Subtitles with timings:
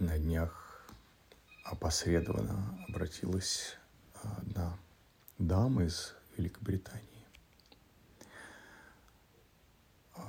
[0.00, 0.86] на днях
[1.64, 3.76] опосредованно обратилась
[4.22, 4.78] одна
[5.38, 7.04] дама из Великобритании.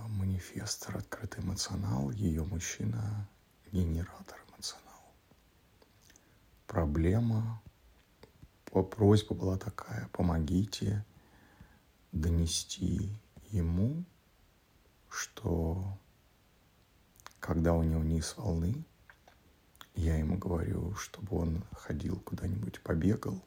[0.07, 3.27] Манифестор «Открытый эмоционал», ее мужчина–
[3.71, 5.13] генератор эмоционал.
[6.67, 7.61] Проблема,
[8.65, 11.05] просьба была такая– помогите
[12.11, 13.15] донести
[13.49, 14.03] ему,
[15.09, 15.97] что
[17.39, 18.83] когда у него низ волны,
[19.99, 23.43] я ему говорю, чтобы он ходил куда-нибудь, побегал,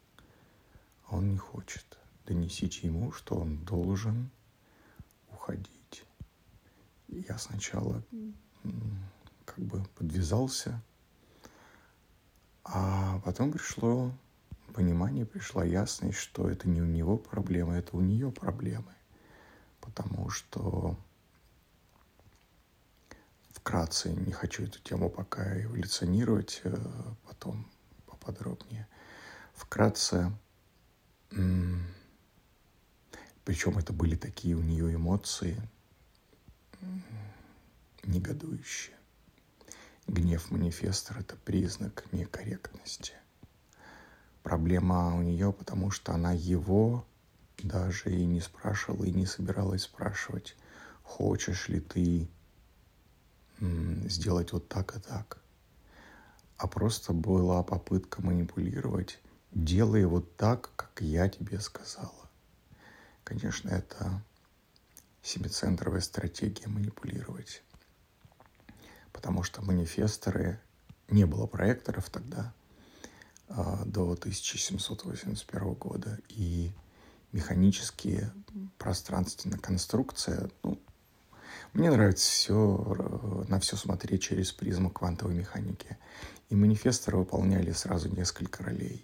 [1.07, 1.97] а он не хочет.
[2.27, 4.29] Донесите ему, что он должен
[5.31, 6.05] уходить.
[7.07, 8.03] Я сначала
[9.45, 10.79] как бы подвязался,
[12.63, 14.11] а потом пришло
[14.73, 18.93] понимание, пришла ясность, что это не у него проблемы, это у нее проблемы.
[19.81, 20.95] Потому что
[23.63, 26.75] вкратце, не хочу эту тему пока эволюционировать, э,
[27.25, 27.71] потом
[28.05, 28.89] поподробнее.
[29.53, 30.33] Вкратце,
[33.45, 35.57] причем это были такие у нее эмоции
[38.03, 38.97] негодующие.
[40.07, 43.13] Гнев манифестора– это признак некорректности.
[44.41, 47.05] Проблема у нее, потому что она его
[47.59, 50.57] даже и не спрашивала, и не собиралась спрашивать,
[51.03, 52.27] хочешь ли ты
[54.07, 55.37] сделать вот так и так.
[56.57, 59.19] А просто была попытка манипулировать,
[59.51, 62.29] делай вот так, как я тебе сказала.
[63.23, 64.23] Конечно, это
[65.21, 67.63] семицентровая стратегия манипулировать.
[69.11, 70.59] Потому что манифесторы,
[71.09, 72.53] не было проекторов тогда,
[73.47, 76.71] а, до 1781 года, и
[77.31, 78.31] механические
[78.77, 80.79] пространственная конструкция, ну,
[81.73, 85.97] мне нравится все, э, на все смотреть через призму квантовой механики.
[86.49, 89.03] И манифесторы выполняли сразу несколько ролей.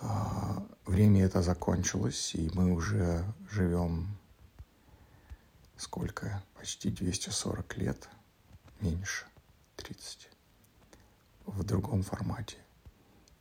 [0.00, 4.18] А, время это закончилось, и мы уже живем
[5.76, 6.42] сколько?
[6.54, 8.08] Почти 240 лет,
[8.80, 9.26] меньше,
[9.76, 10.28] 30,
[11.46, 12.56] в другом формате.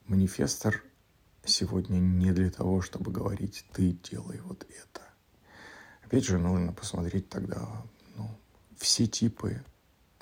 [0.06, 0.84] Манифестор
[1.44, 5.02] сегодня не для того, чтобы говорить «ты делай вот это».
[6.04, 7.68] Опять же, нужно посмотреть тогда,
[8.78, 9.64] все типы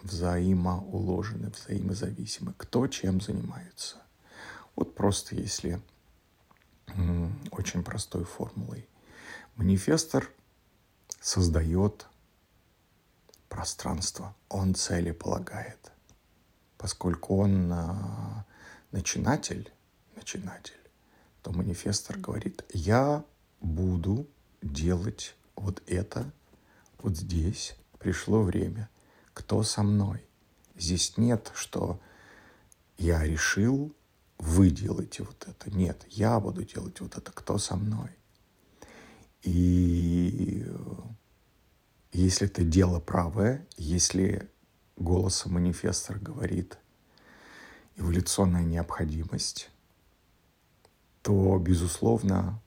[0.01, 2.53] взаимоуложены, взаимозависимы.
[2.57, 3.97] Кто чем занимается.
[4.75, 5.81] Вот просто если
[7.51, 8.87] очень простой формулой.
[9.55, 10.29] Манифестор
[11.21, 12.07] создает
[13.49, 15.91] пространство, он цели полагает.
[16.77, 18.45] Поскольку он а,
[18.91, 19.71] начинатель,
[20.15, 20.79] начинатель,
[21.41, 23.23] то манифестор говорит, я
[23.61, 24.27] буду
[24.61, 26.31] делать вот это,
[26.99, 28.89] вот здесь пришло время.
[29.33, 30.25] Кто со мной?
[30.75, 31.99] Здесь нет, что
[32.97, 33.95] я решил,
[34.37, 35.71] вы делаете вот это.
[35.71, 37.31] Нет, я буду делать вот это.
[37.31, 38.09] Кто со мной?
[39.43, 40.65] И
[42.11, 44.49] если это дело правое, если
[44.97, 46.77] голосом манифестор говорит
[47.95, 49.69] эволюционная необходимость,
[51.21, 52.61] то, безусловно,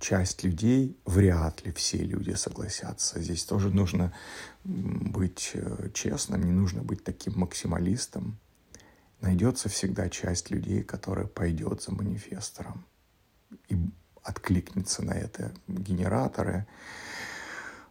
[0.00, 3.20] часть людей, вряд ли все люди согласятся.
[3.20, 4.12] Здесь тоже нужно
[4.64, 8.38] быть э, честным, не нужно быть таким максималистом.
[9.20, 12.84] Найдется всегда часть людей, которая пойдет за манифестором
[13.68, 13.78] и
[14.22, 16.66] откликнется на это генераторы.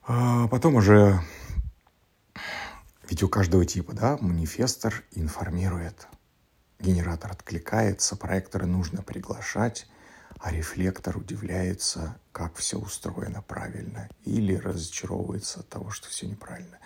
[0.06, 1.20] А потом уже,
[3.10, 6.08] ведь у каждого типа, да, манифестор информирует–
[6.84, 9.88] Генератор откликается, проекторы нужно приглашать,
[10.44, 16.80] а рефлектор удивляется, как все устроено правильно, или разочаровывается от того, что все неправильно.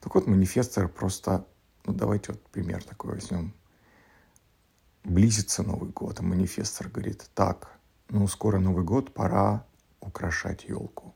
[0.00, 1.46] Так вот, манифестор просто,
[1.84, 3.52] ну давайте вот пример такой возьмем.
[5.04, 7.78] Близится Новый год, а манифестор говорит, так,
[8.08, 9.66] ну скоро Новый год, пора
[10.00, 11.14] украшать елку.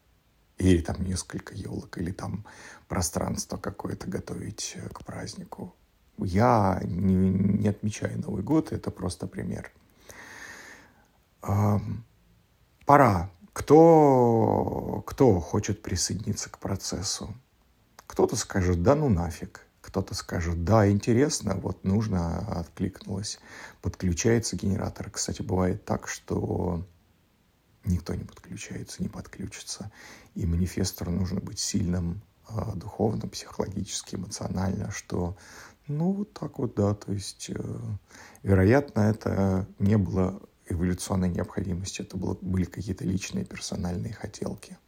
[0.58, 2.44] Или там несколько елок, или там
[2.88, 5.74] пространство какое-то готовить к празднику.
[6.18, 9.72] Я не, не отмечаю Новый год, это просто пример.
[12.86, 13.30] Пора.
[13.52, 17.34] Кто, кто хочет присоединиться к процессу?
[18.06, 19.66] Кто-то скажет, да ну нафиг.
[19.80, 23.38] Кто-то скажет, да, интересно, вот нужно, откликнулось.
[23.80, 25.10] Подключается генератор.
[25.10, 26.84] Кстати, бывает так, что
[27.84, 29.90] никто не подключается, не подключится.
[30.34, 35.36] И манифестору нужно быть сильным э, духовно, психологически, эмоционально, что
[35.86, 36.94] ну, вот так вот, да.
[36.94, 37.54] То есть, э,
[38.42, 44.78] вероятно, это не было эволюционной необходимостью, это было, были какие-то личные персональные хотелки.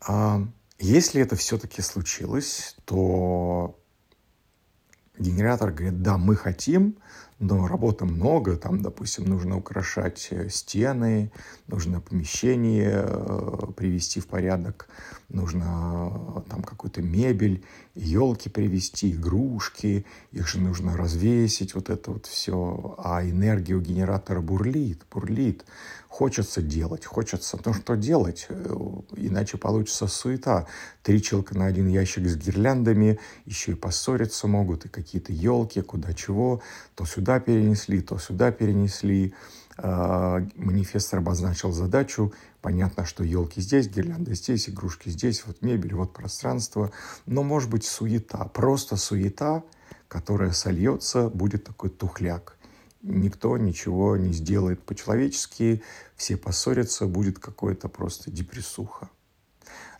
[0.00, 0.40] А
[0.78, 3.78] если это все-таки случилось, то
[5.18, 6.98] генератор говорит, да, мы хотим,
[7.40, 11.30] но работы много, там, допустим, нужно украшать э, стены,
[11.68, 14.88] нужно помещение э, привести в порядок,
[15.28, 17.64] нужно э, там какую-то мебель,
[17.94, 24.40] елки привезти, игрушки, их же нужно развесить, вот это вот все, а энергия у генератора
[24.40, 25.64] бурлит, бурлит,
[26.08, 28.48] хочется делать, хочется, ну что делать,
[29.16, 30.66] иначе получится суета,
[31.02, 36.14] три человека на один ящик с гирляндами, еще и поссориться могут, и какие-то елки, куда
[36.14, 36.62] чего,
[36.94, 39.34] то сюда сюда перенесли, то сюда перенесли.
[39.76, 42.32] А, манифестор обозначил задачу.
[42.62, 46.90] Понятно, что елки здесь, гирлянды здесь, игрушки здесь, вот мебель, вот пространство.
[47.26, 49.62] Но может быть суета, просто суета,
[50.08, 52.56] которая сольется, будет такой тухляк.
[53.02, 55.82] Никто ничего не сделает по-человечески,
[56.16, 59.10] все поссорятся, будет какое-то просто депрессуха.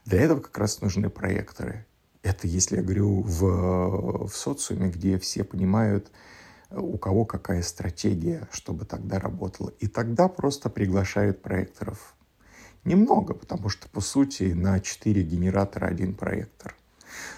[0.06, 1.84] Для этого как раз нужны проекторы.
[2.22, 6.10] Это если я говорю в, в социуме, где все понимают,
[6.70, 9.72] у кого какая стратегия, чтобы тогда работало.
[9.80, 12.14] И тогда просто приглашают проекторов.
[12.84, 16.74] Немного, потому что, по сути, на 4 генератора один проектор.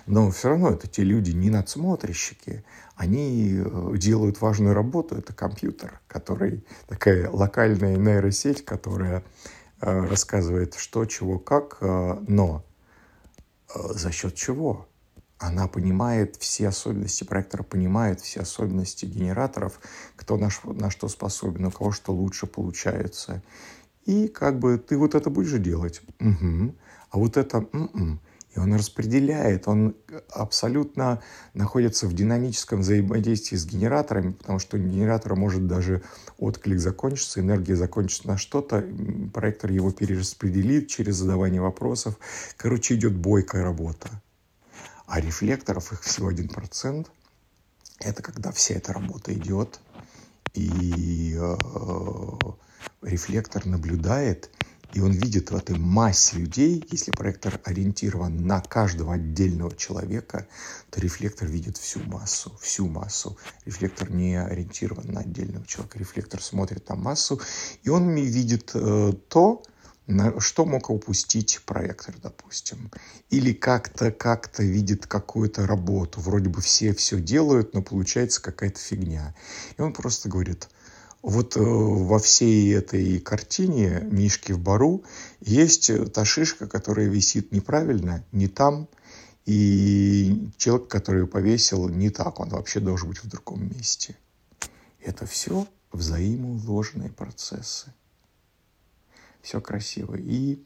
[0.07, 2.65] Но все равно это те люди не надсмотрщики,
[2.97, 9.23] они э, делают важную работу, это компьютер, который такая локальная нейросеть, которая
[9.81, 12.65] э, рассказывает что, чего, как, э, но
[13.75, 14.89] за счет чего?
[15.41, 19.81] Она понимает все особенности проектора, понимает все особенности генераторов,
[20.15, 23.43] кто на, на что способен, у кого что лучше получается.
[24.05, 26.75] И как бы ты вот это будешь делать, угу.
[27.11, 28.21] а вот это, м-м.
[28.55, 29.95] и он распределяет, он
[30.31, 31.23] абсолютно
[31.55, 36.03] находится в динамическом взаимодействии с генераторами, потому что у генератора может даже
[36.39, 38.85] отклик закончиться, энергия закончится на что-то,
[39.33, 42.19] проектор его перераспределит через задавание вопросов.
[42.59, 44.21] Короче, идет бойкая работа.
[45.11, 47.09] А рефлекторов их всего 1%.
[47.99, 49.81] Это когда вся эта работа идет,
[50.55, 51.57] и э,
[53.03, 54.51] рефлектор наблюдает,
[54.93, 60.47] и он видит в этой массе людей, если проектор ориентирован на каждого отдельного человека,
[60.91, 63.37] то рефлектор видит всю массу, всю массу.
[63.65, 67.41] Рефлектор не ориентирован на отдельного человека, рефлектор смотрит на массу,
[67.83, 69.65] и он видит э, то,
[70.39, 72.91] что мог упустить проектор, допустим.
[73.31, 76.21] Или как-то как видит какую-то работу.
[76.21, 79.35] Вроде бы все все делают, но получается какая-то фигня.
[79.79, 80.69] И он просто говорит,
[81.23, 85.05] вот э, во всей этой картине «Мишки в бару»
[85.41, 88.89] есть та шишка, которая висит неправильно, не там,
[89.47, 94.17] и человек, который ее повесил, не так, он вообще должен быть в другом месте.
[95.03, 97.93] Это все взаимоуложенные процессы
[99.43, 100.15] все красиво.
[100.17, 100.63] И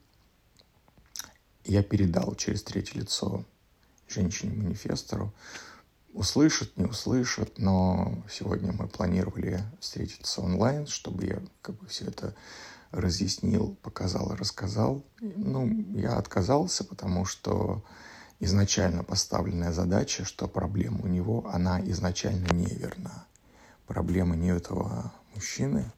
[1.63, 3.43] я передал через третье лицо
[4.07, 5.33] женщине-манифестору.
[6.13, 12.35] Услышат, не услышат, но сегодня мы планировали встретиться онлайн, чтобы я как бы все это
[12.91, 15.03] разъяснил, показал и рассказал.
[15.19, 17.83] Ну, я отказался, потому что
[18.39, 23.25] изначально поставленная задача, что проблема у него, она изначально неверна.
[23.87, 25.91] Проблема не этого мужчины,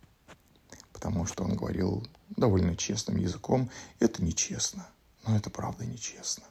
[0.93, 2.05] потому что он говорил
[2.37, 3.69] довольно честным языком.
[3.99, 4.87] Это нечестно,
[5.23, 6.45] но это правда нечестно.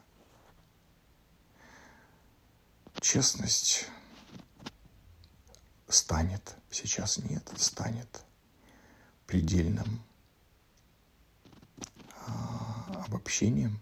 [3.00, 3.86] Честность
[5.88, 8.24] станет, сейчас нет, станет
[9.26, 10.02] предельным
[12.26, 13.80] а, обобщением,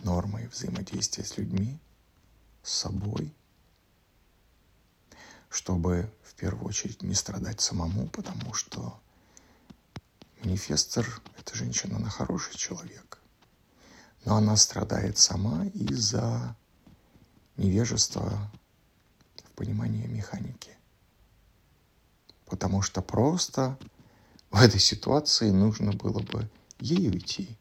[0.00, 1.78] нормой взаимодействия с людьми,
[2.64, 3.32] с собой,
[5.48, 9.00] чтобы в первую очередь не страдать самому, потому что
[10.42, 13.20] Манифестор– эта женщина, она хороший человек,
[14.24, 16.56] но она страдает сама из-за
[17.56, 18.50] невежества
[19.36, 20.76] в понимании механики.
[22.46, 23.78] Потому что просто
[24.50, 27.56] в этой ситуации нужно было бы ей уйти,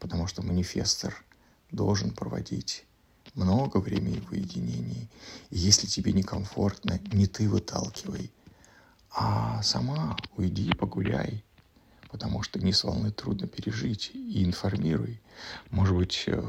[0.00, 1.14] потому что манифестор
[1.70, 2.86] должен проводить
[3.34, 5.08] много времени в уединении.
[5.50, 8.32] И если тебе некомфортно, не ты выталкивай,
[9.12, 11.44] а сама уйди, погуляй–
[12.10, 15.20] потому что низ волны трудно пережить, и информируй.
[15.70, 16.42] Может быть, э,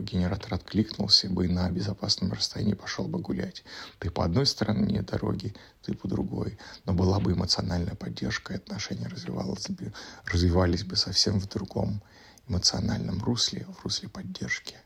[0.00, 3.64] генератор откликнулся бы и на безопасном расстоянии пошел бы гулять.
[3.98, 6.58] Ты по одной стороне дороги, ты по другой.
[6.84, 9.92] Но была бы эмоциональная поддержка, и отношения развивались бы,
[10.26, 12.02] развивались бы совсем в другом
[12.48, 14.76] эмоциональном русле, в русле поддержки.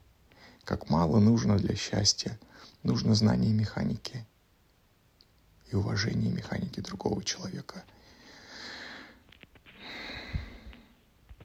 [0.65, 2.39] Как мало нужно для счастья,
[2.85, 4.25] нужно знание механики
[5.73, 7.83] и уважение механики другого человека–